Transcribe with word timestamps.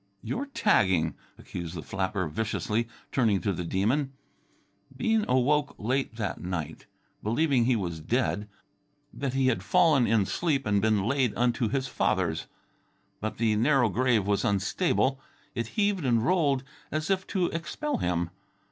"You're 0.23 0.47
tagging," 0.47 1.13
accused 1.37 1.75
the 1.75 1.83
flapper 1.83 2.27
viciously, 2.27 2.87
turning 3.11 3.39
to 3.41 3.53
the 3.53 3.63
Demon. 3.63 4.13
Bean 4.97 5.23
awoke 5.27 5.75
late 5.77 6.15
that 6.15 6.41
night, 6.41 6.87
believing 7.21 7.65
he 7.65 7.75
was 7.75 7.99
dead 7.99 8.49
that 9.13 9.35
he 9.35 9.45
had 9.45 9.61
fallen 9.61 10.07
in 10.07 10.25
sleep 10.25 10.65
and 10.65 10.81
been 10.81 11.03
laid 11.03 11.35
unto 11.35 11.69
his 11.69 11.87
fathers. 11.87 12.47
But 13.19 13.37
the 13.37 13.55
narrow 13.55 13.89
grave 13.89 14.25
was 14.25 14.43
unstable. 14.43 15.19
It 15.53 15.67
heaved 15.77 16.03
and 16.03 16.25
rolled 16.25 16.63
as 16.91 17.11
if 17.11 17.27
to 17.27 17.49
expel 17.51 17.97
him. 17.97 18.31